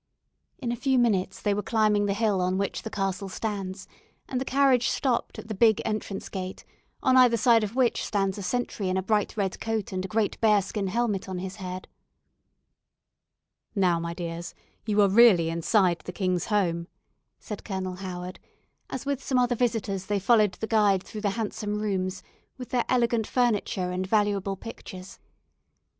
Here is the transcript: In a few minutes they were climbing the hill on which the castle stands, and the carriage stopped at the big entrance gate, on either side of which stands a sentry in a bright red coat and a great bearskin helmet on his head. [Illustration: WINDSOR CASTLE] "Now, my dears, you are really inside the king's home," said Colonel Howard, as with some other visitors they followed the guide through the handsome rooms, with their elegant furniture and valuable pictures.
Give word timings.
In 0.57 0.71
a 0.71 0.75
few 0.75 0.97
minutes 0.97 1.39
they 1.39 1.53
were 1.53 1.61
climbing 1.61 2.07
the 2.07 2.15
hill 2.15 2.41
on 2.41 2.57
which 2.57 2.81
the 2.81 2.89
castle 2.89 3.29
stands, 3.29 3.87
and 4.27 4.41
the 4.41 4.45
carriage 4.45 4.89
stopped 4.89 5.37
at 5.37 5.47
the 5.47 5.53
big 5.53 5.79
entrance 5.85 6.27
gate, 6.27 6.65
on 7.03 7.15
either 7.15 7.37
side 7.37 7.63
of 7.63 7.75
which 7.75 8.03
stands 8.03 8.39
a 8.39 8.41
sentry 8.41 8.89
in 8.89 8.97
a 8.97 9.03
bright 9.03 9.37
red 9.37 9.59
coat 9.59 9.91
and 9.91 10.03
a 10.03 10.07
great 10.07 10.41
bearskin 10.41 10.87
helmet 10.87 11.29
on 11.29 11.37
his 11.37 11.57
head. 11.57 11.87
[Illustration: 13.75 13.75
WINDSOR 13.75 13.75
CASTLE] 13.75 13.81
"Now, 13.81 13.99
my 13.99 14.13
dears, 14.15 14.55
you 14.87 15.01
are 15.01 15.07
really 15.07 15.49
inside 15.51 15.99
the 15.99 16.11
king's 16.11 16.45
home," 16.47 16.87
said 17.37 17.63
Colonel 17.63 17.97
Howard, 17.97 18.39
as 18.89 19.05
with 19.05 19.21
some 19.23 19.37
other 19.37 19.53
visitors 19.53 20.07
they 20.07 20.17
followed 20.17 20.53
the 20.53 20.65
guide 20.65 21.03
through 21.03 21.21
the 21.21 21.29
handsome 21.37 21.75
rooms, 21.77 22.23
with 22.57 22.69
their 22.69 22.85
elegant 22.89 23.27
furniture 23.27 23.91
and 23.91 24.07
valuable 24.07 24.55
pictures. 24.55 25.19